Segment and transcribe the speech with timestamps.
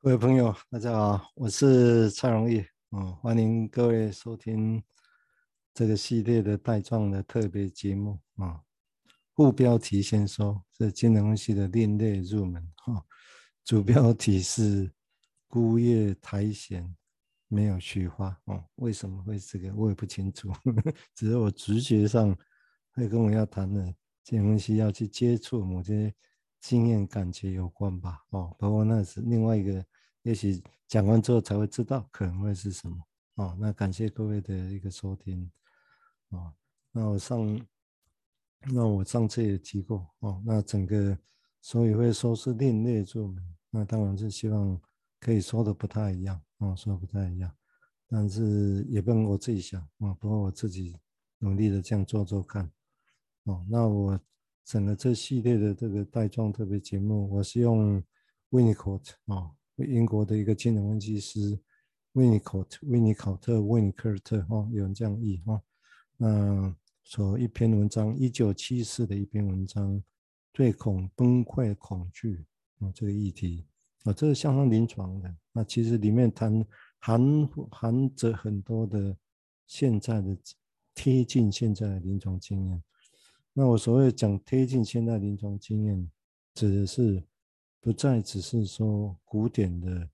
[0.00, 4.80] 各位朋友，大家好，我是蔡荣义，嗯，欢迎各位收听
[5.74, 8.60] 这个系列的带状的特别节目啊。
[9.34, 13.04] 副标题先说，是金融系的另类入门哈。
[13.64, 14.88] 主标题是
[15.48, 16.94] 孤叶苔藓
[17.48, 20.52] 没有虚华哦，为什么会这个我也不清楚，
[21.12, 22.34] 只是我直觉上
[22.92, 23.92] 会跟我要谈的
[24.22, 26.14] 金融系要去接触某些。
[26.68, 29.82] 经验感觉有关吧，哦，包括那是另外一个，
[30.20, 33.02] 也许讲完之后才会知道可能会是什么，
[33.36, 35.50] 哦，那感谢各位的一个收听，
[36.28, 36.52] 哦，
[36.92, 37.66] 那我上，
[38.66, 41.18] 那我上次也提过，哦，那整个
[41.62, 44.78] 所以会说是另类入门，那当然是希望
[45.18, 47.50] 可以说的不太一样，哦，说的不太一样，
[48.06, 50.94] 但是也不能我自己想，啊，不过我自己
[51.38, 52.70] 努力的这样做做看，
[53.44, 54.20] 哦，那我。
[54.68, 58.04] 整个这系列的这个带状特别节目，我是用
[58.50, 61.58] Winnicott 啊，英国的一个金融分析师
[62.12, 65.58] Winnicott 温尼考特温尼科特哈，有人这样译哈。
[66.18, 70.02] 那说一篇文章，一九七四的一篇文章，
[70.52, 72.44] 对恐崩溃恐惧
[72.80, 73.66] 啊这个议题
[74.04, 75.34] 啊，这是相当临床的。
[75.50, 76.62] 那其实里面谈
[76.98, 79.16] 含含着很多的
[79.66, 80.36] 现在的
[80.94, 82.82] 贴近现在的临床经验。
[83.60, 86.08] 那我所谓讲贴近现代临床经验，
[86.54, 87.20] 指的是
[87.80, 90.08] 不再只是说古典的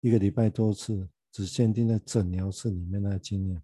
[0.00, 3.62] 一个礼拜多次，只限定在诊疗室里面的经验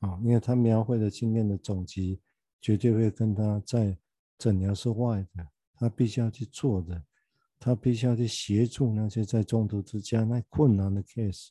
[0.00, 2.20] 啊，因为他描绘的经验的总集，
[2.60, 3.96] 绝对会跟他在
[4.36, 7.02] 诊疗室外的，他必须要去做的，
[7.58, 11.48] 他必须要去协助那些在中途之家那困难的 case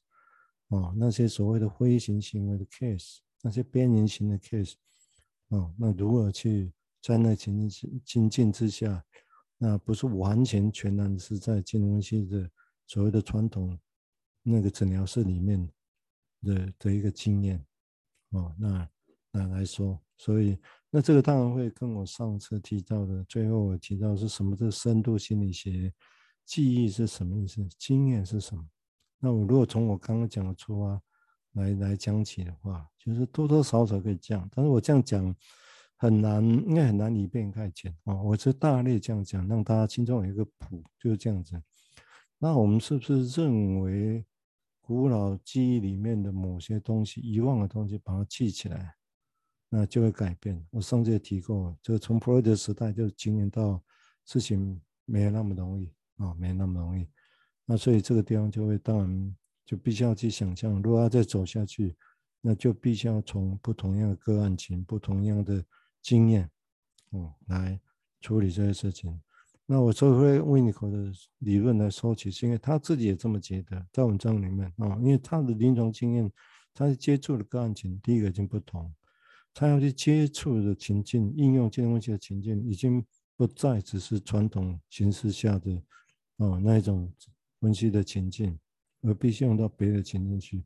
[0.67, 4.75] 啊，那些所谓的灰型行为的 case，那些边缘型的 case
[5.49, 6.71] 啊，那如何去？
[7.07, 9.05] 在那情境情境之下，
[9.59, 12.49] 那不是完全全然是在金融系的
[12.87, 13.77] 所谓的传统
[14.41, 15.69] 那个诊疗室里面
[16.41, 17.63] 的的一个经验
[18.31, 18.89] 哦，那
[19.29, 20.57] 那来说，所以
[20.89, 24.57] 那这个当然会跟我上次提到的，最后我提到是什么？
[24.57, 25.93] 是深度心理学，
[26.43, 27.63] 记忆是什么意思？
[27.77, 28.67] 经验是什么？
[29.19, 30.99] 那我如果从我刚刚讲的出发
[31.51, 35.35] 来来讲起的话，就是多多少少可以这样，但是我这样讲。
[35.97, 38.21] 很难，应该很难以偏概全啊！
[38.21, 41.59] 我是大略这样讲，让大家心中有一个谱，就是这样子。
[42.37, 44.25] 那我们是不是认为
[44.81, 48.93] 古老记忆里面的某些东西、遗忘的东西，把它记起来，
[49.69, 50.61] 那就会改变？
[50.71, 53.81] 我上次也提过，就从普罗伊德时代就经验到
[54.25, 57.07] 事情没有那么容易啊，没那么容易。
[57.65, 59.35] 那所以这个地方就会，当然
[59.65, 61.95] 就必须要去想象，如果要再走下去，
[62.41, 65.63] 那就必须要从不同样的个案情、不同样的。
[66.05, 66.47] 经验，
[67.09, 67.79] 哦，来
[68.21, 69.19] 处理这些事情。
[69.65, 76.31] 那我说回温尼考的理论来说起，是因为他自己也这么觉得，在文章里面啊，因为他的临床经验，
[76.75, 78.93] 他接触的个案情，第一个已经不同，
[79.51, 83.03] 他要去接触的情境，应用金融分析的情境，已经
[83.35, 85.81] 不再只是传统形式下的
[86.37, 87.11] 哦那一种
[87.59, 88.55] 分析的情境，
[89.01, 90.63] 而必须用到别的情境去。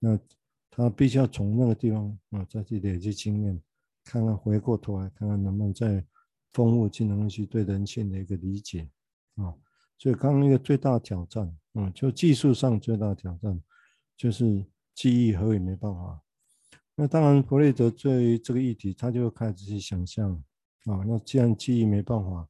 [0.00, 0.18] 那
[0.68, 3.62] 他必须要从那个地方啊，再去累积经验。
[4.10, 6.04] 看看回过头来看看能不能再
[6.52, 8.90] 丰富金融分析对人性的一个理解
[9.36, 9.54] 啊，
[9.98, 13.62] 所以刚刚一个最大挑战，嗯，就技术上最大挑战
[14.16, 14.66] 就是
[14.96, 16.20] 记忆和也没办法。
[16.96, 20.32] 那当然，弗洛伊德对于这个议题，他就开始去想象
[20.86, 22.48] 啊，那既然记忆没办法，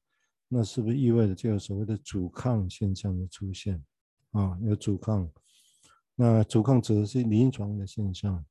[0.49, 3.85] 那是不是意味着就有所谓的阻抗现象的出现
[4.31, 4.59] 啊？
[4.63, 5.31] 有阻抗，
[6.15, 8.43] 那阻抗指的是临床的现象。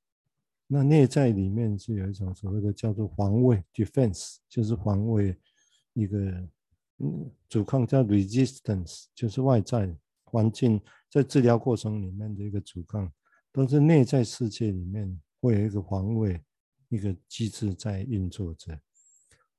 [0.71, 5.35] 那内在里面是有一种所谓的叫做防卫 （defense），就是防卫
[5.93, 6.19] 一个
[6.99, 9.91] 嗯阻抗叫 resistance，就是外在
[10.25, 10.79] 环境
[11.09, 13.11] 在治疗过程里面的一个阻抗，
[13.51, 16.39] 都是内在世界里面会有一个防卫
[16.89, 18.71] 一个机制在运作着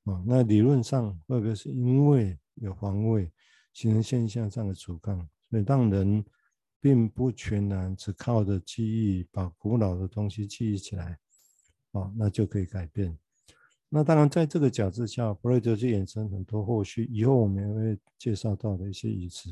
[0.05, 0.23] 啊。
[0.25, 3.29] 那理论上会不会是因为有防卫
[3.73, 6.23] 形成现象上的阻抗，所以让人？
[6.81, 11.19] 并不全然只靠着记忆把古老的东西记忆起来，
[11.91, 13.15] 哦，那就可以改变。
[13.87, 19.51] 那当然，在这个角度下，弗洛伊德就衍生很多后续以后我们也会介绍到的一些语词。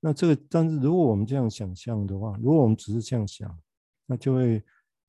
[0.00, 3.54] 那这个，但是如果我们这样想象的话，如果我们只是这样想，
[4.06, 4.62] 那就会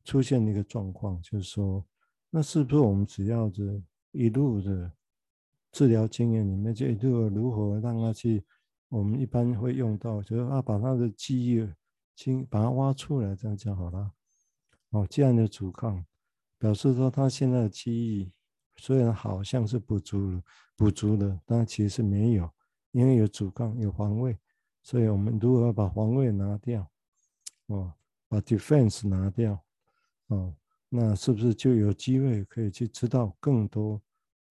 [0.03, 1.85] 出现一个状况，就是说，
[2.29, 3.81] 那是不是我们只要着
[4.11, 4.91] 一路的
[5.71, 8.43] 治疗经验里面，就一路如何让他去。
[8.91, 11.65] 我们一般会用到，就是啊，把他的记忆，
[12.13, 14.11] 清，把它挖出来，这样就好了。
[14.89, 16.05] 哦，这样的阻抗，
[16.57, 18.33] 表示说他现在的记忆
[18.75, 20.43] 虽然好像是补足了，
[20.75, 22.51] 补足了，但其实是没有，
[22.91, 24.37] 因为有阻抗，有防卫，
[24.83, 26.85] 所以我们如何把防卫拿掉，
[27.67, 27.93] 哦，
[28.27, 29.57] 把 defense 拿掉，
[30.27, 30.53] 哦，
[30.89, 34.01] 那是不是就有机会可以去知道更多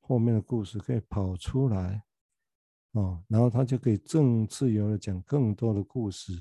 [0.00, 2.02] 后面的故事可以跑出来，
[2.92, 6.32] 哦，然后他就可以更自由的讲更多的故事，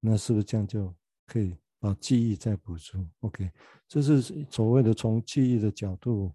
[0.00, 0.94] 那是不是这样就
[1.26, 3.50] 可以把记忆再补足？OK，
[3.88, 4.20] 这是
[4.50, 6.34] 所谓的从记忆的角度，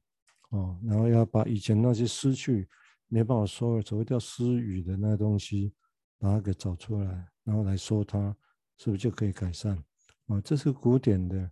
[0.49, 2.67] 哦，然后要把以前那些失去
[3.07, 5.73] 没办法说的所谓叫失语的那东西。
[6.21, 8.35] 把它给找出来，然后来说它，
[8.75, 9.81] 是不是就可以改善？
[10.27, 11.49] 啊，这是古典的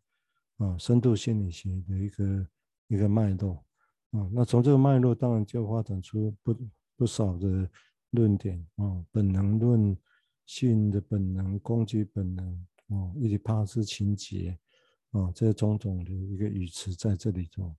[0.58, 2.48] 啊深度心理学的一个
[2.90, 3.64] 一个脉络
[4.12, 4.30] 啊。
[4.30, 6.54] 那从这个脉络，当然就发展出不
[6.98, 7.70] 不少的
[8.10, 9.98] 论点啊，本能论、
[10.46, 12.46] 性的本能、攻击本能
[12.90, 14.58] 啊、以及帕斯情节
[15.12, 17.74] 啊，这种种的一个语词在这里头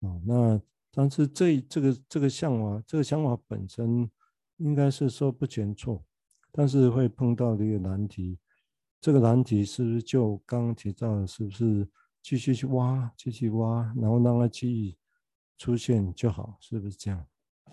[0.00, 0.18] 啊。
[0.24, 4.10] 那但是这这个这个想法，这个想法本身。
[4.58, 6.04] 应该是说不全错，
[6.52, 8.38] 但是会碰到的一个难题。
[9.00, 11.88] 这个难题是不是就刚刚提到的，是不是
[12.22, 14.96] 继续去挖，继续挖，然后让它去
[15.58, 17.26] 出现就好，是不是这样？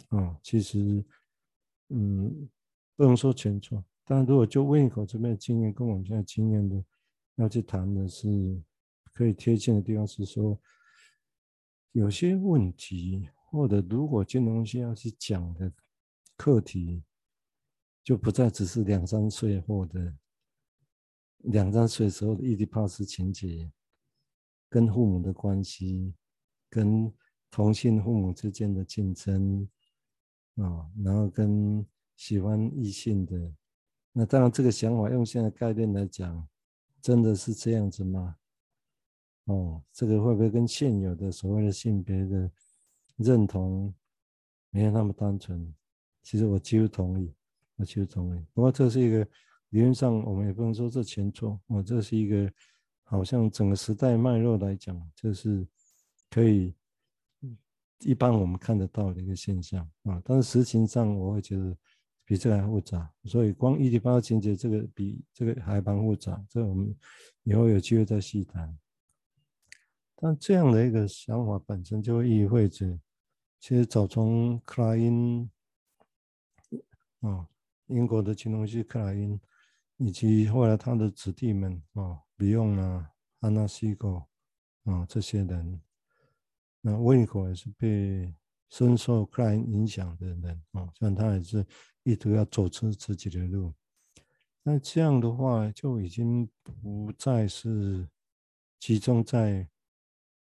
[0.08, 1.04] 啊、嗯，其实，
[1.90, 2.50] 嗯，
[2.96, 3.84] 不能说全错。
[4.06, 6.84] 但如果就 Winnicott 这边的经验跟我们现在经验的
[7.36, 8.28] 要去谈的是，
[9.14, 10.60] 可以贴近的地方是说，
[11.92, 15.72] 有些问题或者如果金融西要去讲的。
[16.42, 17.04] 课题
[18.02, 20.16] 就不再只是两三岁或者
[21.40, 23.70] 两三岁时候的伊底帕斯情节，
[24.70, 26.14] 跟父母的关系，
[26.70, 27.14] 跟
[27.52, 29.68] 同性父母之间的竞争
[30.62, 31.86] 啊，然后跟
[32.16, 33.54] 喜欢异性的，
[34.12, 36.48] 那当然这个想法用现在概念来讲，
[37.02, 38.36] 真的是这样子吗？
[39.46, 42.52] 哦，这个会不会跟现有的所谓的性别的
[43.16, 43.94] 认同
[44.70, 45.74] 没有那么单纯？
[46.22, 47.34] 其实我几乎同意，
[47.78, 48.46] 我几乎同意。
[48.54, 49.28] 不过这是一个
[49.70, 51.82] 理论上，我们也不能说这全错啊。
[51.82, 52.52] 这是一个
[53.04, 55.66] 好像整个时代脉络来讲，这是
[56.30, 56.76] 可以
[58.00, 60.22] 一般我们看得到的一个现象啊。
[60.26, 61.76] 但是实情上，我会觉得
[62.26, 63.12] 比这个还复杂。
[63.26, 66.44] 所以光伊底帕斯情节这个比这个还蛮复杂。
[66.50, 66.96] 这我们
[67.44, 68.78] 以后有机会再细谈。
[70.16, 73.00] 但这样的一个想法本身就意味着，
[73.60, 75.50] 其实早从克莱因。
[77.22, 77.46] 啊，
[77.88, 79.38] 英国的青铜器克莱因，
[79.98, 83.12] 以及后来他的子弟们啊，比用啊，
[83.42, 84.24] 安娜西狗
[84.86, 85.82] 啊这些人，
[86.82, 88.34] 那温尼科也是被
[88.70, 91.66] 深受克莱影响的人啊，像他也是
[92.04, 93.74] 意图要走出自己的路。
[94.64, 98.08] 那这样的话，就已经不再是
[98.80, 99.68] 集中在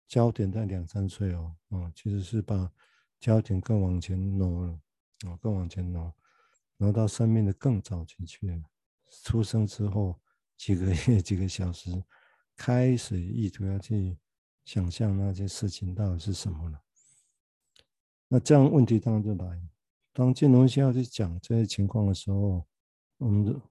[0.08, 2.72] 焦点在两三岁哦，啊，其实是把
[3.20, 4.74] 焦点更往前挪了
[5.28, 6.14] 啊，更往前挪。
[6.78, 8.64] 挪到生命的更早期去了，
[9.24, 10.20] 出生之后
[10.58, 11.92] 几个月、几个小时，
[12.56, 14.18] 开始意图要去
[14.66, 16.82] 想象那些事情到底是什么了。
[18.28, 19.62] 那这样问题当然就来，
[20.14, 22.66] 当金融需要去讲这些情况的时候，
[23.18, 23.62] 我们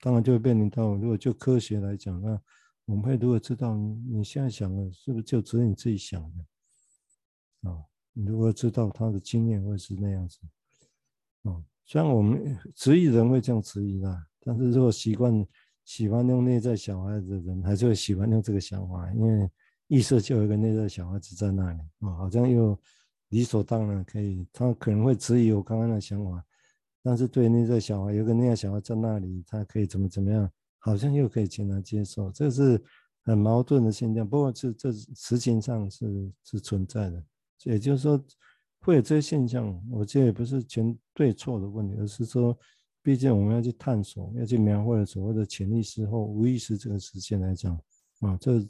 [0.00, 2.38] 当然就会面临到，如果就科学来讲，那
[2.84, 7.82] 我们会如果知道你现在想的是不是就只有你自己想的啊？
[8.12, 10.38] 你如果知道他的经验会是那样子
[11.44, 11.64] 啊？
[11.86, 15.46] 虽然我们质疑人会这样质疑啦，但是如果习惯
[15.84, 19.50] 喜欢用内在小孩子的人，还是会喜欢用这个想法，因为
[19.88, 22.78] 意识就有一个内在小孩子在那里啊，好像又
[23.28, 24.46] 理所当然可以。
[24.52, 26.44] 他可能会质疑我刚刚的想法，
[27.02, 32.82] 但是对内在小孩有个内在小孩在那里，他可以怎么怎么样，好像又可以全然接受，这是
[33.22, 34.28] 很矛盾的现象。
[34.28, 37.22] 不过这这实情上是是存在的，
[37.64, 38.22] 也就是说。
[38.86, 42.54] 会有这些现象，我觉得也不是全对错的问题，而是说，
[43.02, 47.74] 毕竟我们要去探索，要去描绘所谓的潜意识或无意识这个实现来讲，
[48.20, 48.60] 啊，这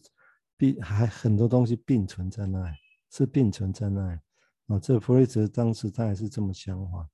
[0.56, 2.76] 并还很多东西并存在那里，
[3.11, 4.18] 是并存在那里，
[4.68, 7.08] 啊，这弗雷泽当时他也是这么想法，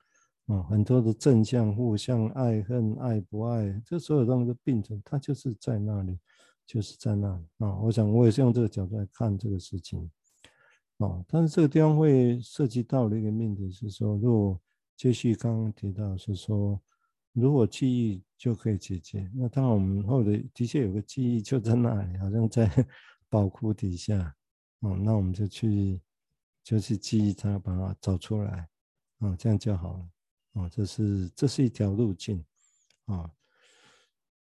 [0.46, 6.18] 啊，很多的正向、互相爱恨、爱不爱，这所有东西都并存，它就是在那里，
[6.66, 10.10] 就是在那里，啊，我想我也是用这个角度来看这个事情。
[10.98, 14.60] 哦，但是这个地方会涉及到的一个命题是说，如果
[14.96, 16.78] 接续刚刚提到是说，
[17.32, 22.68] 如果记忆就可以解决，那当然我们后来的确有个记忆就在那里，好像在
[23.30, 24.36] 宝库底下，
[24.80, 25.98] 哦，那我们就去
[26.62, 28.68] 就去记忆它，把它找出来，
[29.20, 30.10] 哦，这样就好了，
[30.52, 32.44] 哦，这是这是一条路径，
[33.06, 33.30] 啊。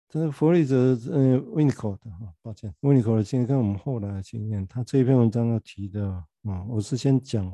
[0.06, 0.76] 这是弗里泽，
[1.10, 6.08] 呃，Winnicott 的哈，抱歉，Winnicott 的经验跟我们后来的经验，他这一篇文章要提的
[6.44, 7.50] 啊，我是先讲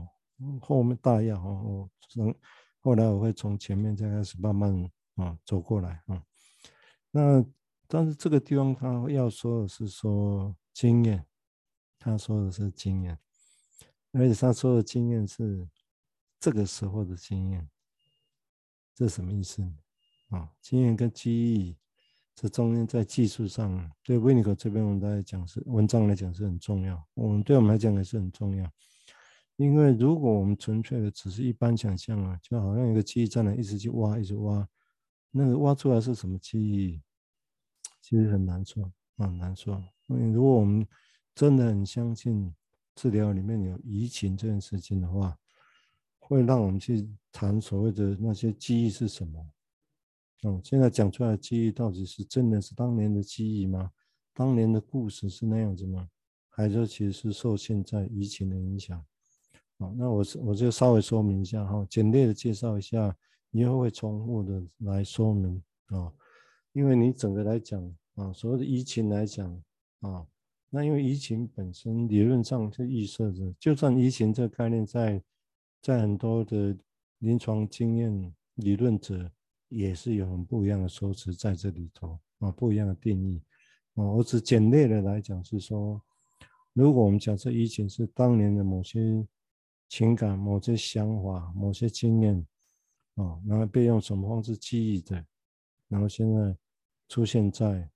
[0.61, 2.35] 后面大要哈，我从
[2.81, 6.23] 后来我会从前面再开始慢慢啊走过来啊。
[7.11, 7.43] 那
[7.89, 11.27] 但是这个地方他要说的是说经验，
[11.99, 13.19] 他说的是经验，
[14.13, 15.69] 而且他说的经验是
[16.39, 17.69] 这个时候的经验，
[18.95, 19.75] 这什么意思呢？
[20.31, 21.77] 啊，经验跟记忆。
[22.33, 28.73] 这中间在技术上，对维尼克这边我们来讲是文章来讲是很重要，我们对我们来讲也是很重要。
[29.57, 34.67] 因为如果我们纯粹的只是一般想象啊，就好像一个记忆在那一直去挖，一直挖，
[35.31, 37.03] 那个挖出来是什么记忆，
[38.01, 39.85] 其实很难说，很难说。
[40.17, 40.87] 因为如果我们
[41.35, 42.53] 真的很相信
[42.95, 45.37] 治疗里面有移情这件事情的话，
[46.19, 49.51] 会让我们去谈所谓的那些记忆是什么。
[50.43, 53.91] 哦，现在讲出来的记忆到底是真的是当年的记忆吗？
[54.33, 56.09] 当年的故事是那样子吗？
[56.49, 59.05] 还是说其实是受现在疫情的影响？
[59.79, 63.15] 好，那我我就稍微说明一下哈，简略的介绍一下，
[63.51, 66.13] 以后会重复的来说明啊。
[66.73, 67.83] 因为你整个来讲
[68.15, 69.63] 啊，所谓的疫情来讲
[70.01, 70.27] 啊，
[70.69, 75.23] 那因为疫情本身理论上是预设着，就算疫情这个概念在
[75.81, 76.77] 在很多的
[77.19, 79.31] 临床经验理论者。
[79.73, 83.41] 也是有很不一样的说辞在这里头啊，不一样的定义
[83.95, 84.03] 啊。
[84.03, 86.03] 我只简略的来讲是说，
[86.73, 89.25] 如果我们假设疫情是当年的某些
[89.89, 92.45] 情感、某些想法、某些经验
[93.15, 95.25] 啊，然后被用什么方式记忆的，
[95.87, 96.57] 然后现在
[97.09, 97.89] 出现在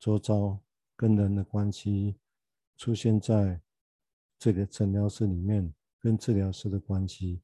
[0.00, 0.58] 周遭
[1.02, 2.14] 跟人的关系，
[2.76, 3.60] 出现在
[4.38, 7.40] 这个诊疗室里面跟治疗师的关系，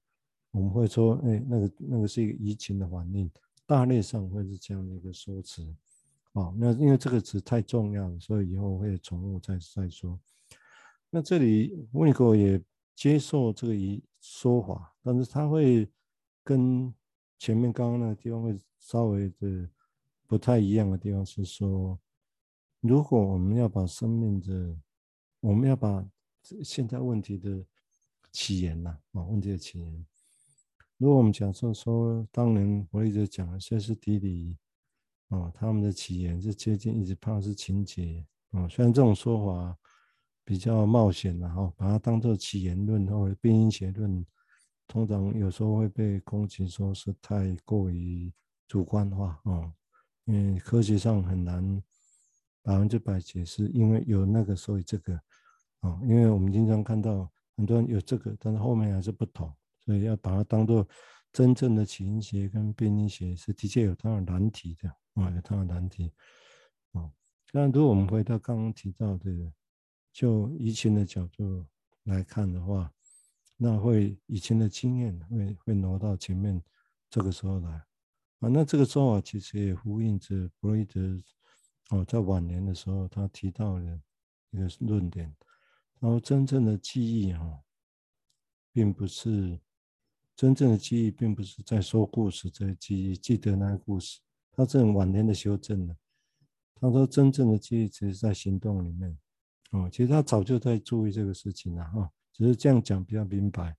[0.53, 3.29] 我们会说，哎，那个那个是一个移情的反应。
[3.67, 5.67] 大类上会是这样的一个说辞，
[6.35, 10.17] 啊，那因为这个词太重要了，所以以后会重复再再说。
[11.11, 12.63] 那这里维尼口也
[12.95, 15.91] 接受这个一说法，但是他会
[16.45, 16.95] 跟
[17.41, 19.69] 前面刚刚那个地方会稍微的
[20.29, 21.99] 不太一样的地方是说，
[22.81, 24.77] 如果我们要把生命的，
[25.41, 26.05] 我们要把
[26.63, 27.65] 现在问题的
[28.31, 30.07] 起源呐，啊，问题的起源。
[30.97, 34.57] 如果我们假设说，当年我一直讲的歇斯底里，
[35.29, 39.77] 哦，他们的起源是接近一直怕是情结，哦，虽然这种说法
[40.45, 44.25] 比较冒险然后把它当做起源论或者病因学论，
[44.87, 48.33] 通常有时候会被攻击说是太过于
[48.69, 49.73] 主观化，哦，
[50.27, 51.83] 因为科学上很难
[52.63, 55.15] 百分之百解释，因为有那个所以这个，
[55.81, 59.53] 啊，因为我们经常看到很多人有这个，但是后面还是不同。
[59.81, 60.87] 所以要把它当做
[61.33, 66.13] 真正的起因学跟病因学，是的确有它的难题的啊，有它的难题
[66.93, 67.11] 啊。
[67.53, 69.31] 那如果我们回到刚刚提到的，
[70.13, 71.65] 就移情的角度
[72.05, 72.93] 来看的话，
[73.57, 76.63] 那会以前的经验会会挪到前面
[77.09, 77.71] 这个时候来
[78.41, 78.49] 啊。
[78.49, 81.01] 那这个说法其实也呼应着弗洛伊德
[81.89, 84.01] 哦，在晚年的时候他提到了
[84.51, 85.35] 一个论点，
[86.01, 87.63] 然后真正的记忆哈，
[88.73, 89.61] 并不是。
[90.37, 94.21] 真正的记忆并不是在说故事，这个记忆记得那个故事，
[94.53, 95.97] 他这种晚年的修正呢。
[96.77, 99.19] 他说真正的记忆只是在行动里面，
[99.73, 103.77] 哦，其实他早就在注意这个事情了哈，只是这样讲比较明白。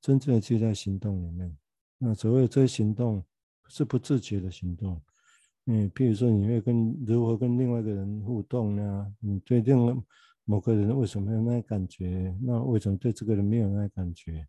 [0.00, 1.54] 真正的记在行动里面，
[1.98, 3.22] 那所谓的这些行动
[3.68, 4.98] 是不自觉的行动，
[5.72, 9.14] 嗯，譬如说你会跟如何跟另外一个人互动呢？
[9.20, 9.94] 你对另外
[10.44, 12.36] 某个人为什么有那感觉？
[12.42, 14.44] 那为什么对这个人没有那感觉？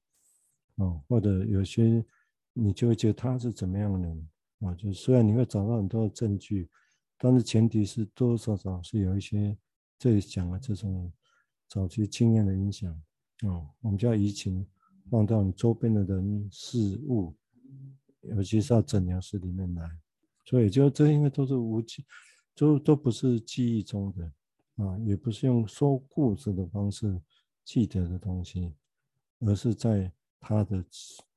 [0.78, 2.04] 哦，或者有些
[2.54, 4.30] 你就会觉得他是怎么样的人
[4.62, 4.74] 啊？
[4.74, 6.68] 就虽然你会找到很多的证据，
[7.20, 9.56] 但是前提是多多少少是有一些
[10.00, 11.14] 这里讲的这种
[11.68, 12.92] 早期经验的影响
[13.44, 13.70] 哦。
[13.82, 14.66] 我们叫移情
[15.12, 17.32] 放到你周边的人事物，
[18.22, 19.88] 尤其是到诊疗室里面来，
[20.46, 22.06] 所以就这因为都是无记，
[22.56, 24.26] 都都不是记忆中的
[24.84, 27.22] 啊，也不是用说故事的方式
[27.64, 28.74] 记得的东西，
[29.40, 30.12] 而是在。
[30.44, 30.84] 他的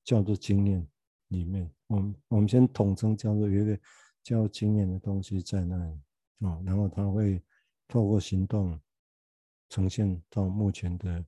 [0.02, 0.88] 叫做经验
[1.28, 3.78] 里面，我们我们先统称叫做有一个
[4.23, 6.00] 叫经验的东西在那里
[6.46, 7.38] 啊，然后他会
[7.87, 8.80] 透过行动
[9.68, 11.23] 呈现到目前的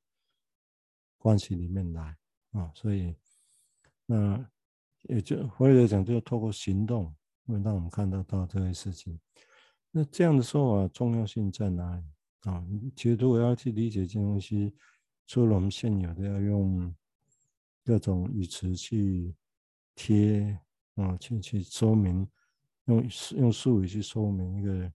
[1.19, 2.17] 关系里面来
[2.53, 3.15] 啊，所以
[4.07, 4.51] 那
[5.03, 7.15] 也就或者讲，就透过行动
[7.47, 9.19] 会让我们看得到这些事情。
[9.91, 12.03] 那这样的说法重要性在哪里
[12.51, 12.65] 啊？
[12.95, 14.75] 其实如果要去理解这些东西，
[15.27, 16.95] 除了我们现有的要用。
[17.89, 19.33] 各种语词去
[19.95, 20.59] 贴
[20.97, 22.29] 啊，去去说明，
[22.87, 24.93] 用用术语去说明一个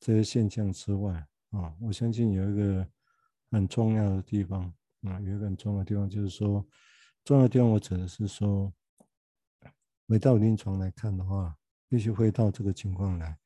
[0.00, 1.12] 这些现象之外
[1.50, 2.88] 啊，我相信有一个
[3.50, 4.62] 很重要的地方
[5.02, 6.66] 啊，有一个很重要的地方就是说，
[7.24, 8.72] 重要的地方我指的是说，
[10.08, 11.54] 回到临床来看的话
[11.90, 13.36] 必须回到这个情况来，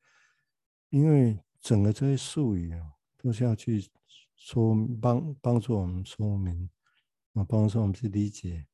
[0.89, 3.89] 因为整个这些术语啊，都是要去
[4.35, 6.69] 说帮帮助我们说明
[7.33, 8.67] 啊，帮助我们去理解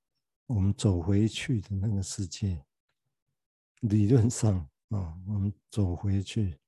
[0.45, 2.61] 我们走回去的那个世界。
[3.79, 4.59] 理论上
[4.89, 6.59] 啊，我们走回去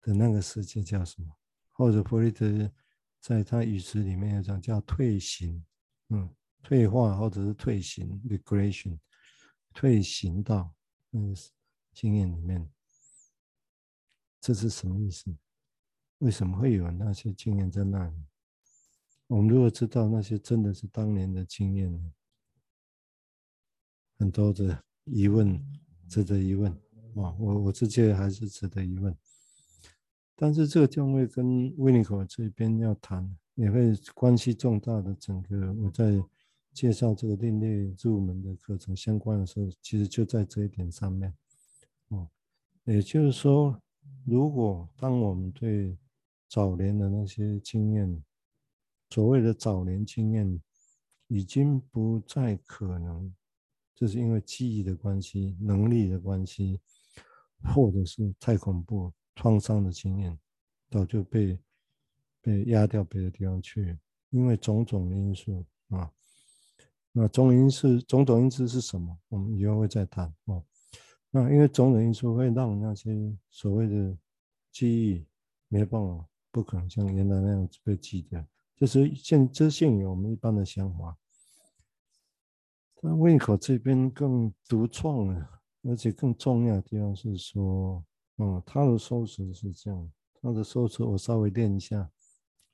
[0.00, 1.28] 的那个世界叫什么？
[1.72, 2.72] 或者弗洛伊德
[3.20, 5.64] 在他语词里面有讲叫退行，
[6.10, 8.96] 嗯，退化或者是退行 （regression），
[9.74, 10.72] 退行到
[11.10, 11.34] 那个
[12.00, 12.70] 经验里面，
[14.40, 15.34] 这是什么意思？
[16.18, 18.14] 为什么会有那些经验在那里？
[19.26, 22.12] 我们如果知道那些真的是当年的经验，
[24.16, 25.60] 很多的疑问。
[26.08, 26.72] 值得疑问
[27.16, 27.34] 啊！
[27.38, 29.14] 我我自己还是值得疑问，
[30.34, 35.12] 但是这个将会跟威尼口这边要谈，也会关系重大的。
[35.16, 36.14] 整个我在
[36.72, 41.36] 介绍这个另类入门的课程相关的时候，其实就在这一点上面。
[42.08, 42.28] 哦，
[42.84, 43.80] 也就是说，
[44.24, 45.96] 如果当我们对
[46.48, 48.24] 早年的那些经验，
[49.10, 50.60] 所谓的早年经验，
[51.28, 53.34] 已经不再可能。
[53.94, 56.78] 就是因为记忆的关系、能力的关系，
[57.74, 60.38] 或者是太恐怖、创伤的经验，
[60.88, 61.58] 早就被
[62.40, 63.98] 被压掉别的地方去。
[64.30, 66.08] 因为种种因素啊，
[67.10, 69.18] 那种因素、种种因素是什么？
[69.30, 70.62] 我们以后会再谈哦。
[71.30, 73.10] 那因为种种因素会让那些
[73.50, 74.16] 所谓的
[74.72, 75.26] 记忆
[75.68, 78.42] 没办法、不可能像原来那样被记掉，
[78.76, 81.16] 这是现这现有我们一般的想法。
[83.00, 88.04] 那胃口这边更独创了，而且更重要的地方是说，
[88.38, 92.10] 嗯，他的说辞是这样，他的说辞我稍微练一下，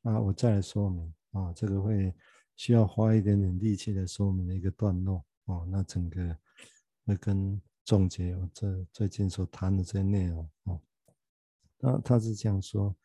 [0.03, 2.15] 啊，我再来说明，啊，这个会
[2.57, 6.39] 需要花一点点力气来说明的一个段落，哦，那整个
[7.05, 10.81] 会跟总结我这最近所谈的这些内容，哦，
[11.79, 12.97] 那他是这样说，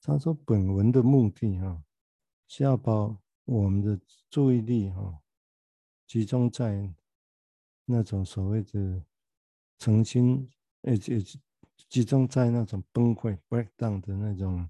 [0.00, 1.82] 他说本文的目的，哈，
[2.46, 2.92] 是要把
[3.44, 5.18] 我们的注意力，哈。
[6.06, 6.94] 集中在
[7.86, 9.02] 那种所谓的
[9.78, 10.46] 曾经，
[10.82, 11.40] 呃，集
[11.88, 14.68] 集中在那种崩溃 breakdown 的那种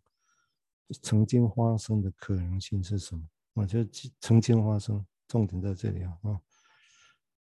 [1.02, 3.28] 曾经发生的可能性是什么？
[3.54, 6.16] 我觉得曾经发生，重点在这里啊。
[6.22, 6.40] 啊，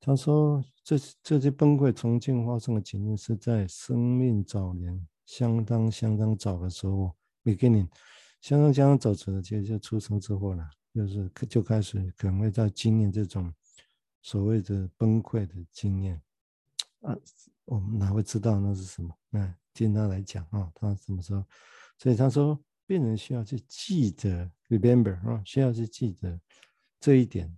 [0.05, 7.89] 他说这这些崩溃曾经发生的情境是在生命早年相当相当早的时候，beginning
[8.43, 13.51] 相当相当早的时候就出生之后了，就是就开始可能会在经验这种。
[14.27, 16.19] 所谓的崩溃的经验
[17.01, 17.15] 啊，
[17.67, 19.15] 我们哪会知道那是什么？
[19.29, 21.47] 那听他来讲啊，他怎么说？
[21.99, 26.41] 所以他说，病人需要去记得，remember 啊，需要去记得
[26.99, 27.55] 这一点。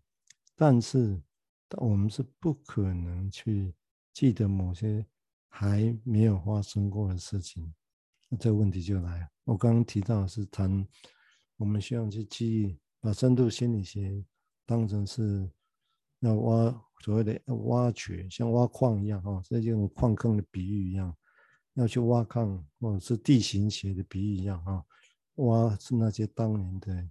[0.56, 1.22] 但是
[1.68, 3.74] 但我们是不可能去
[4.12, 5.04] 记得某些
[5.48, 7.74] 还没有发生过的事情。
[8.28, 9.28] 那这个问题就来了。
[9.44, 10.86] 我刚刚提到的是谈，
[11.56, 14.24] 我们需要去记忆，把深度心理学
[14.64, 15.50] 当成是。
[16.20, 21.14] 要挖所谓的挖掘，像挖矿一样哈，这就用矿坑的比喻一样，
[21.74, 24.84] 要去挖矿，或者是地形学的比喻一样哈，
[25.34, 27.10] 挖是那些当年的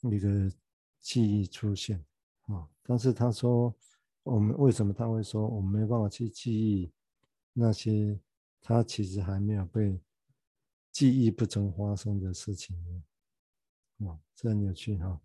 [0.00, 0.50] 那个
[1.02, 2.02] 记忆出现
[2.46, 2.68] 啊。
[2.82, 3.74] 但是他说，
[4.22, 6.92] 我们为什么他会说我们没办法去记忆
[7.52, 8.18] 那些
[8.60, 10.00] 他其实还没有被
[10.90, 14.08] 记忆不曾发生的事情呢？
[14.08, 15.20] 啊，这很有趣哈。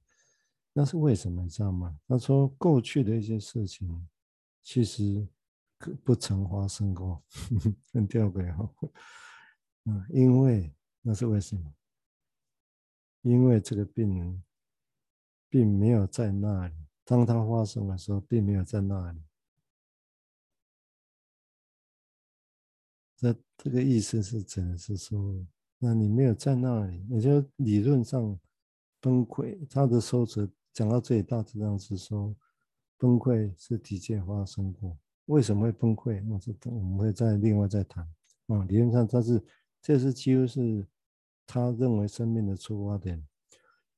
[0.73, 1.99] 那是为什么，你知道吗？
[2.07, 4.07] 他说过去的一些事情，
[4.61, 5.27] 其实
[6.03, 7.21] 不曾发生过，
[7.91, 8.69] 很吊诡哈。
[9.85, 11.73] 嗯，因为那是为什么？
[13.21, 14.43] 因为这个病人
[15.49, 16.75] 并没有在那里，
[17.09, 19.19] 当他发生的时候，并没有在那里。
[23.17, 25.43] 这这个意思是指的是说，
[25.79, 28.39] 那你没有在那里，也就理论上
[29.01, 29.67] 崩溃。
[29.67, 30.47] 他的说辞。
[30.71, 32.33] 讲到这里，大致上是说，
[32.99, 34.95] 崩溃是的确发生过。
[35.25, 36.23] 为什么会崩溃？
[36.23, 38.07] 那是我们会再另外再谈。
[38.47, 39.43] 啊，理论上他是，
[39.81, 40.87] 这是几乎是
[41.47, 43.27] 他认为生命的出发点，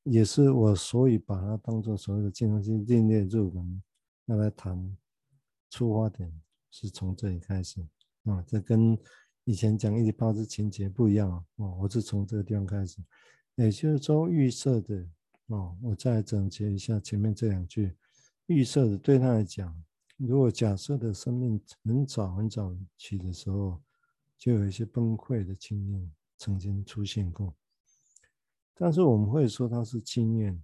[0.03, 3.83] 也是我所以把它当做所谓的进入性另类入门
[4.25, 4.97] 要来谈。
[5.69, 6.29] 出发点
[6.69, 7.79] 是从这里开始
[8.25, 8.97] 啊，这跟
[9.45, 11.41] 以前讲伊底帕斯情节不一样啊。
[11.55, 12.97] 我是从这个地方开始，
[13.55, 15.07] 也就是说预设的。
[15.47, 17.95] 哦，我再总结一下前面这两句，
[18.47, 19.73] 预设的对他来讲，
[20.17, 23.81] 如果假设的生命很早很早起的时候，
[24.37, 27.55] 就有一些崩溃的经验曾经出现过，
[28.73, 30.61] 但是我们会说它是经验，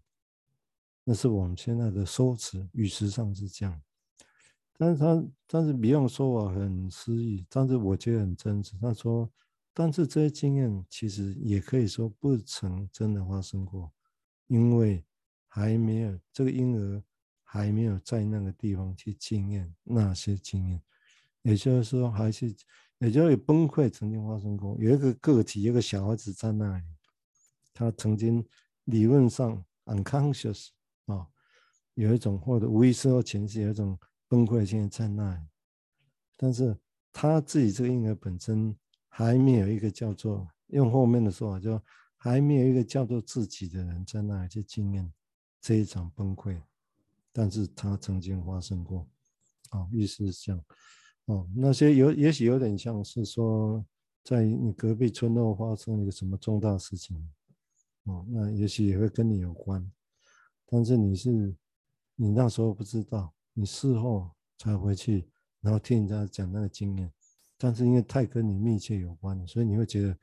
[1.04, 3.82] 那是我们现在的说辞，语词上是这样，
[4.78, 8.74] 但是他但是比方说法很诗意，但是我觉得很真实。
[8.82, 9.30] 他说，
[9.74, 13.92] 但是这些经验其实也可以说不曾真的发生过，
[14.48, 15.04] 因为
[15.48, 17.02] 还没有这个婴儿
[17.44, 20.82] 还没有在那个地方去经验那些经验，
[21.44, 22.54] 也就是说，还是
[23.00, 26.84] 也就是崩溃曾经发生过，有一个个体，一个小孩子在那里，
[27.78, 28.44] 他曾经
[28.86, 30.70] 理论上 unconscious
[31.06, 31.28] 啊，
[31.94, 33.98] 有一种或者无意识或潜意识有一种。
[34.30, 35.42] 崩溃现在在那里，
[36.36, 36.78] 但是
[37.14, 38.76] 他自己这个婴儿本身
[39.08, 41.82] 还没有一个叫做用后面的说法，就
[42.18, 45.10] 还没有一个叫做自己的人在那里去经验
[45.62, 46.62] 这一场崩溃，
[47.32, 49.08] 但是他曾经发生过，
[49.72, 50.62] 哦，意思是这样，
[51.28, 53.86] 哦，那些有也许有点像是说，
[54.26, 57.32] 在你隔壁村落发生一个什么重大事情，
[58.08, 59.90] 哦，那也许也会跟你有关，
[60.66, 61.56] 但是你是
[62.16, 63.34] 你那时候不知道。
[63.60, 65.28] 你事后才回去，
[65.62, 67.12] 然后听人家讲那个经验，
[67.58, 70.16] 但是因为太跟你密切有关，所以你会觉得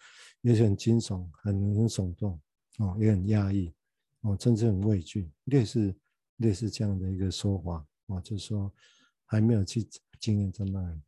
[0.43, 2.41] 也许很惊悚、很很耸动，
[2.79, 3.75] 哦，也很压抑，
[4.21, 5.93] 哦，甚至很畏惧，类似
[6.37, 8.73] 类似这样的一个说法，哦，就是说
[9.25, 9.85] 还没有去
[10.21, 11.03] 经验在那里。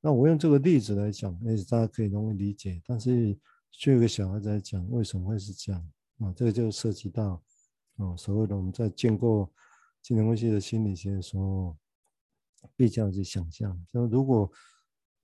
[0.00, 2.80] 那我用这个例子来讲，也许大家可以容易理解。
[2.86, 3.38] 但是
[3.70, 5.90] 就有个小孩子来讲，为什么会是这样？
[6.18, 7.42] 啊，这个就涉及到，
[7.96, 9.50] 哦，所谓的我们在见过。
[10.02, 11.76] 精神分析的心理学的时候，
[12.76, 14.48] 比较去想象，就如果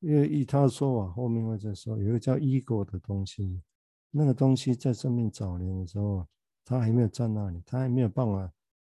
[0.01, 3.63] 因为以他的说法，后面会再说，有个叫 ego 的东西，
[4.11, 6.27] 那个东西在生命早年的时候，
[6.65, 8.53] 他还没有在那里，他还没有办法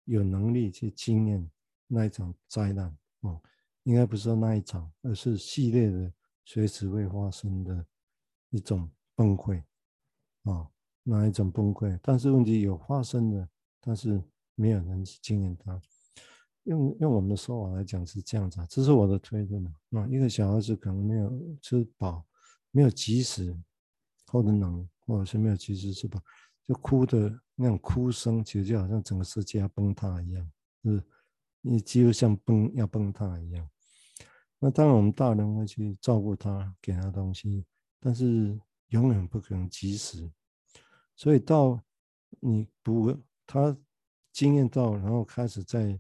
[0.07, 1.49] 有能力去经验
[1.87, 3.41] 那一场灾难哦，
[3.85, 6.13] 应该不是说那一场，而是系列的
[6.45, 7.87] 随时会发生的
[8.51, 9.63] 一种崩溃
[10.43, 10.69] 啊，
[11.07, 13.49] 那一种崩溃，但是问题有发生的，
[13.81, 14.23] 但是。
[14.59, 15.79] 没有人去经验它，
[16.62, 20.09] 用用我们的说法来讲是这样子，这是我的推论啊。
[20.09, 22.25] 一个小孩子可能没有吃饱，
[22.71, 23.55] 没有及时
[24.29, 26.19] 或者冷，或者是没有及时吃饱，
[26.66, 30.51] 就哭的那种哭声，其实就好像整个世界要崩塌一样，
[30.83, 31.03] 是，
[31.61, 33.69] 你几乎像崩要崩塌一样。
[34.59, 37.66] 那当然我们大人会去照顾他，给他东西，
[38.01, 40.31] 但是永远不可能及时，
[41.16, 41.83] 所以到
[42.38, 43.76] 你不他。
[44.33, 45.98] 经验到，然后开始在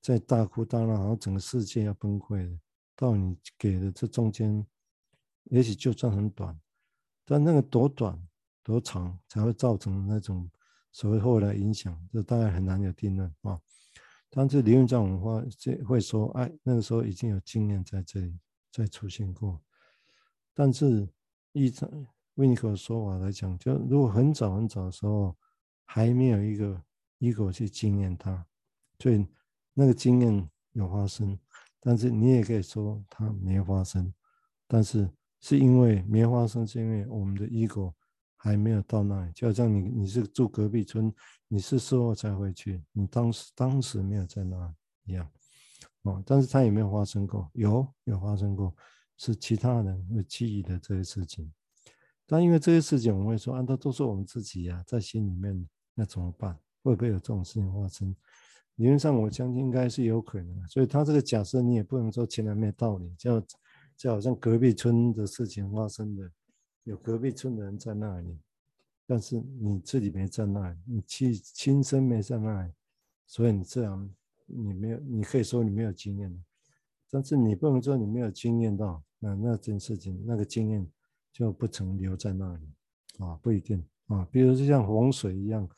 [0.00, 2.56] 在大哭大闹，然后整个世界要崩溃了。
[2.94, 4.64] 到你给的这中间，
[5.46, 6.56] 也许就算很短，
[7.24, 8.16] 但那个多短
[8.62, 10.48] 多长才会造成那种
[10.92, 13.60] 所谓后来影响，这大概很难有定论啊。
[14.30, 18.38] 但是理论上我们话这会说，哎，那个时候已经有经验在这里
[18.70, 19.60] 再出现过。
[20.54, 21.08] 但是
[21.50, 21.90] 依照
[22.34, 25.36] 维尼克的说法来讲，就如果很早很早的时候
[25.84, 26.82] 还没有一个。
[27.22, 28.44] ego 去经验它，
[28.98, 29.24] 所以
[29.74, 31.38] 那个经验有发生，
[31.78, 34.12] 但是你也可以说它没发生，
[34.66, 37.94] 但是是因为没发生，是因为我们的 ego
[38.36, 39.30] 还没有到那里。
[39.34, 41.14] 就好像你你是住隔壁村，
[41.46, 45.30] 你是事后才回去，你当时当时没有在那里一样，
[46.02, 48.74] 哦，但是它也没有发生过，有有发生过，
[49.16, 51.52] 是其他人会记忆的这些事情。
[52.32, 56.58] 但因为这些事情，我们会说，啊，那都是我们自己呀，在心里面，那怎么办？
[56.82, 58.16] 会不会有这种事情发生？
[58.76, 60.66] 理论上，我相信应该是有可能的。
[60.66, 63.14] 所以他这个假设，你也不能说前面没有道理。
[63.18, 63.46] 就
[63.98, 66.32] 就好像隔壁村的事情发生的，
[66.84, 68.38] 有隔壁村的人在那里，
[69.06, 72.72] 但是你自己没在那里，你亲亲身没在那里，
[73.26, 74.10] 所以你这样
[74.46, 76.44] 你没有，你可以说你没有经验，
[77.10, 80.90] 但是你不能说你没有经验到，那那件事情那个经验
[81.32, 82.68] 就不曾留在那里
[83.18, 84.26] 啊，不一定啊。
[84.30, 85.68] 比如就像洪水一样。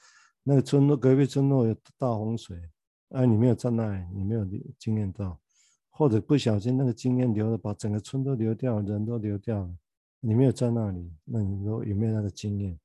[0.47, 2.61] 那个村落隔壁村落有大洪水，
[3.09, 4.47] 哎，你没有在那里，你没有
[4.79, 5.41] 经验到，
[5.89, 9.75] 或者不小心那个经验流了，把整个村都流掉，人都流掉了，
[10.21, 12.79] 你没有在那里，那你说有没有那个经验？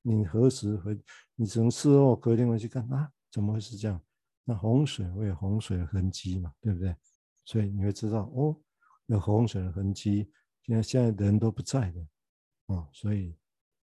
[0.00, 0.96] 你何时回？
[1.34, 4.00] 你从事后隔天回去看啊，怎么会是这样？
[4.44, 6.94] 那洪水会有洪水的痕迹嘛，对不对？
[7.44, 8.56] 所以你会知道哦，
[9.06, 10.30] 有洪水的痕迹，
[10.62, 12.06] 现在现在人都不在的，
[12.66, 13.34] 哦，所以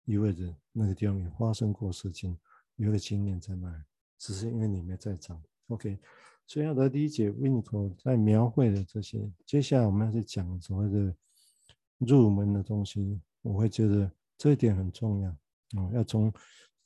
[0.04, 2.38] 意味着那个地方也发生过事情。
[2.76, 3.84] 有个经验在那，
[4.18, 5.42] 只是因为你没在场。
[5.66, 5.98] OK，
[6.46, 11.14] 所以要来理解维尼口在描绘的这些，接下来我们要去讲所谓的
[11.98, 16.32] 入门的东西，我会觉得这一点很重要啊，要从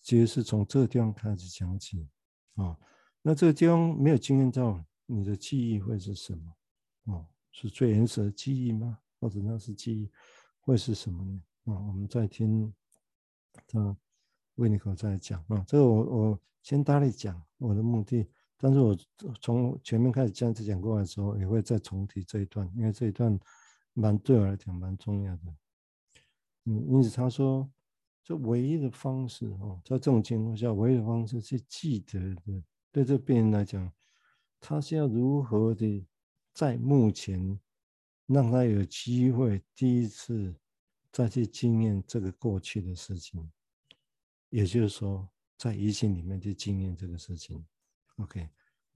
[0.01, 2.09] 其实是从这个地方开始讲起
[2.55, 2.75] 啊。
[3.21, 7.15] 那这个地方没有经验到，你的记忆会是什么？
[7.15, 8.99] 啊，是最原始的记忆吗？
[9.23, 10.11] 或者那是记忆
[10.61, 11.41] 会是什么呢？
[11.67, 12.75] 啊，我们再听
[13.69, 13.97] 他。
[14.57, 18.95] 维尼克在讲啊，这个我我先大力讲，我的目的，但是我
[19.41, 23.37] 从前面开始这样子讲过来的时候，也会再重提这一段，因为这一段
[23.95, 25.43] 蛮对我来讲蛮重要的。
[26.65, 27.67] 嗯，因此他说，
[28.23, 32.63] 这唯一的方式哦，在这种情况下，唯一的方式是记得的。
[32.93, 33.91] 对这病人来讲，
[34.61, 36.07] 他是要如何的
[36.53, 37.59] 在目前
[38.27, 40.55] 让他有机会第一次
[41.11, 43.51] 再去经验这个过去的事情，
[44.51, 47.65] 也就是说，在疫情里面去经验这个事情。
[48.17, 48.49] OK，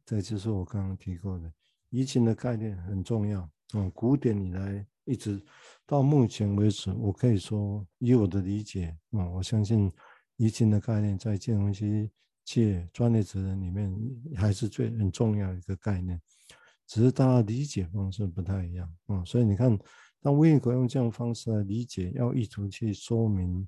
[0.05, 1.53] 这就是我刚刚提过的，
[1.91, 3.51] 疫情的概念很重要。
[3.75, 5.43] 嗯，古典以来一直
[5.85, 9.93] 到目前为止，我可以说以我的理解，嗯，我相信
[10.37, 12.11] 疫情的概念在金融机
[12.45, 13.93] 界专业职人里面
[14.37, 16.21] 还是最很重要的一个概念，
[16.87, 18.93] 只是大家理解方式不太一样。
[19.09, 19.79] 嗯，所以你看，
[20.21, 23.67] 当维尼口用这样方式来理解，要意图去说明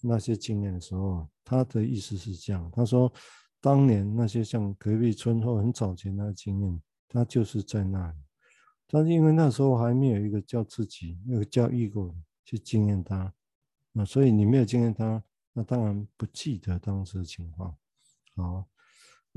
[0.00, 3.12] 那些经验的时候，他的意思是这样，他说。
[3.58, 8.18] 当年那些像隔壁村或很早前的经验，他就是在那里。
[8.86, 13.32] 但是因为那时候还没有一个叫自己，那个叫异国去经验他，
[13.90, 15.20] 那所以你没有经验他，
[15.52, 17.76] 那当然不记得当时的情况。
[18.36, 18.64] 好，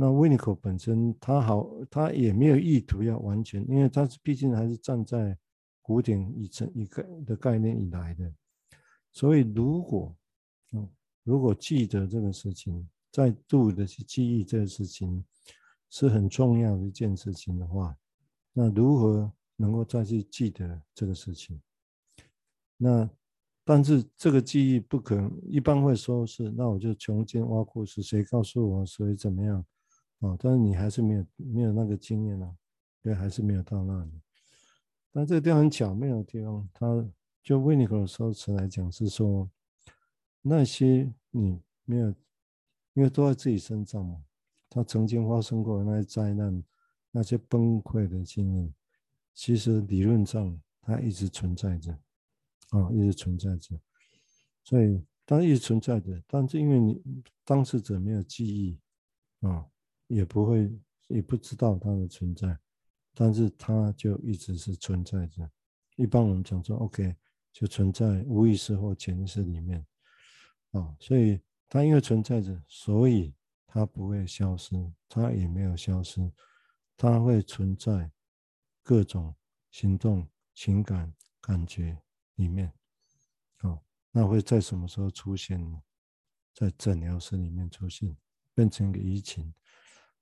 [0.02, 5.38] 那 Winnicott 本身他好，他也没有意图要完全，因为他毕竟还是站在
[5.82, 8.34] 古典以成一个的概念以来的，
[9.12, 10.16] 所以如果
[10.72, 10.90] 嗯，
[11.24, 12.88] 如果记得这个事情。
[13.12, 15.26] 再度的去记忆这个事情
[15.90, 17.98] 是很重要的一件事情的话，
[18.54, 21.60] 那如何能够再去记得这个事情？
[22.78, 23.10] 那
[23.66, 29.66] 但是这个记忆不可能，一般会说是，那我就穷尽挖苦，是谁告诉我，所以怎么样
[30.20, 30.36] 啊？
[30.40, 32.56] 但是你还是没有没有那个经验啊，
[33.02, 34.12] 对，还是没有到那里。
[35.12, 37.08] 但这个地方很巧妙的地方，他
[37.44, 39.50] 就维尼克的说辞来讲是说，
[40.42, 42.14] 那些你没有。
[42.96, 44.22] 因为都在自己身上嘛，
[44.68, 46.62] 他曾经发生过的那些灾难、
[47.12, 48.74] 那些崩溃的经验，
[49.34, 51.98] 其实理论上它一直存在着，
[52.72, 53.80] 啊，一直存在着。
[54.66, 57.02] 所以它一直存在着，但是因为你
[57.46, 58.78] 当事者没有记忆，
[59.48, 59.66] 啊，
[60.10, 60.70] 也不会
[61.08, 62.60] 也不知道它的存在，
[63.16, 65.50] 但是它就一直是存在着。
[65.96, 67.16] 一般我们讲说，OK，
[67.54, 69.84] 就存在无意识或潜意识里面，
[70.72, 71.42] 啊，所以。
[71.72, 73.32] 它因为存在着，所以
[73.68, 74.74] 它不会消失，
[75.08, 76.20] 它也没有消失，
[76.98, 78.12] 它会存在
[78.82, 79.36] 各种
[79.70, 81.96] 行动、情感、感觉
[82.38, 82.74] 里面。
[83.58, 85.80] 好，那会在什么时候出现呢？
[86.56, 88.18] 在诊疗室里面出现，
[88.56, 89.54] 变成一个移情。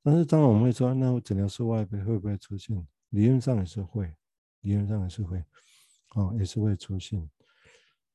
[0.04, 2.88] 但是当然我们会说，那诊疗室外边会不会出现？
[3.10, 4.14] 理论上也是会，
[4.62, 5.44] 理论上也是会，
[6.16, 7.30] 哦，也是会出现。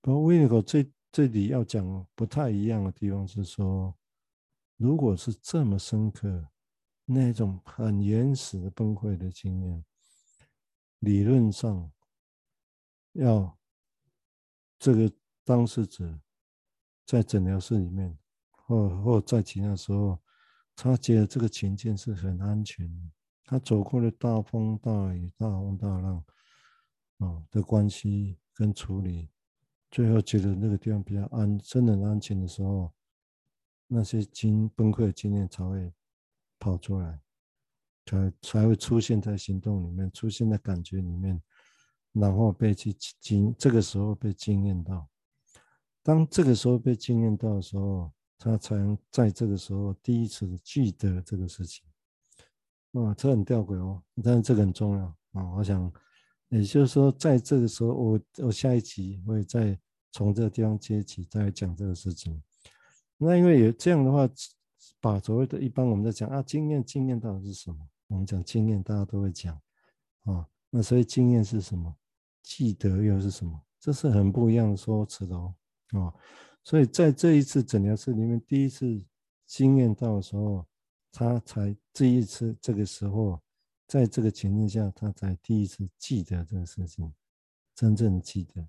[0.01, 0.91] 不过为何这？
[1.15, 3.95] 这里要讲不太一样的地方是说，
[4.79, 6.49] 如果是这么深刻，
[7.05, 9.85] 那种很原始的崩溃的经验，
[11.01, 11.93] 理论上
[13.13, 13.59] 要
[14.79, 15.13] 这个
[15.45, 16.19] 当事者
[17.05, 18.17] 在诊疗室里面，
[18.53, 20.19] 或或在其他时候，
[20.75, 23.01] 他觉得这个情境是很安全的，
[23.45, 26.25] 他走过了大风大雨、大风大浪，
[27.19, 29.29] 啊的关系跟处理。
[29.91, 32.91] 最后觉得那个地方比较安，真的很安全的时候，
[33.87, 35.93] 那些经崩溃的经验才会
[36.59, 37.21] 跑出来，
[38.07, 41.41] 才才会出现在行动里面，出现在感觉里面，
[42.13, 45.07] 然后被去经，这个时候被经验到。
[46.03, 48.11] 当这个时候被经验到的时候，
[48.43, 51.85] 他才能在这个时候第一次记得这个事情。
[52.93, 55.93] 啊，这很吊诡哦，但是这个很重要啊，我想。
[56.49, 62.43] 也就是说，在这个时候，我我下一集会再从这个地方接起，再讲这个事情。
[63.17, 64.29] 那因为有这样的话，
[65.01, 67.79] 把所谓的一般我们在讲啊，经验经验到底是什么？
[68.09, 69.59] 我们讲经验，大家都会讲
[70.25, 70.47] 啊。
[70.69, 71.97] 那所以经验是什么？
[72.43, 73.59] 记得又是什么？
[73.81, 75.55] 这是很不一样的说辞的哦。
[75.93, 76.13] 啊，
[76.65, 79.03] 所以在这一次诊疗室里面，第一次
[79.47, 80.67] 经验到的时候，
[81.11, 83.41] 他才这一次这个时候。
[83.89, 87.13] 在这个情境下，他才第一次记得这个事情，
[87.75, 88.67] 真正记得，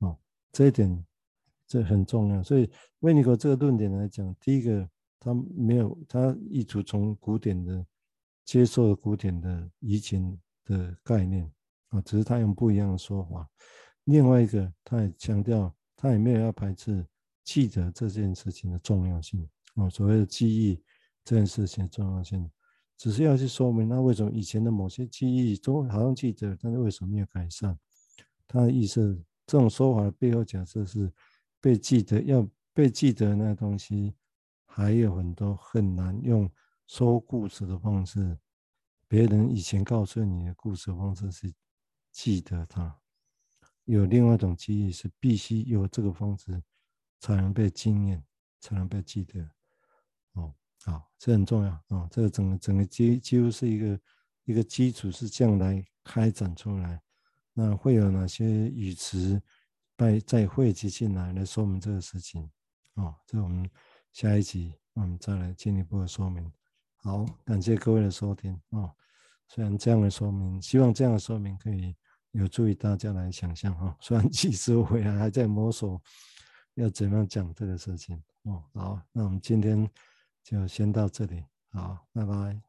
[0.00, 0.18] 哦，
[0.52, 1.06] 这一点
[1.66, 2.42] 这很重要。
[2.42, 4.86] 所以，维尼口这个论点来讲，第一个
[5.18, 7.86] 他没有他意图从古典的
[8.44, 11.50] 接受古典的移情的概念
[11.88, 13.48] 啊，只是他用不一样的说法。
[14.04, 17.04] 另外一个，他也强调，他也没有要排斥
[17.42, 20.80] 记得这件事情的重要性啊，所谓的记忆
[21.24, 22.48] 这件事情的重要性。
[22.96, 27.76] 只是要去说明，那为什么以前的某些记忆都好像记得，但是为什么没有改善？
[28.46, 31.12] 他的意思，这种说法的背后假设是
[31.60, 34.14] 被记得，要被记得那东西
[34.66, 36.48] 还有很多很难用
[36.86, 38.38] 说故事的方式，
[39.08, 41.52] 别人以前告诉你的故事方式是
[42.12, 43.00] 记得它。
[43.88, 46.62] 有另外一种记忆是必须有这个方式
[47.20, 48.22] 才能被经验，
[48.60, 49.40] 才能被记得。
[50.34, 52.08] 哦，好，这很重要啊、哦！
[52.10, 54.00] 这个整个整个基几乎是一个
[54.44, 57.00] 一个基础是这样来开展出来。
[57.54, 59.40] 那会有哪些语词
[59.96, 62.48] 再再汇集进来来说明这个事情？
[62.94, 63.68] 哦，这我们
[64.12, 66.52] 下一集我们再来进一步的说明。
[66.96, 68.94] 好，感谢各位的收听哦。
[69.48, 71.96] 虽然这样的说明，希望这样的说明可以
[72.38, 73.96] 有助于大家来想象哈、哦。
[74.00, 76.00] 虽然其实回来还在摸索
[76.74, 78.62] 要怎么样讲这个事情哦。
[78.72, 79.88] 好，那我们今天
[80.44, 82.67] 就先到这里，好，拜拜。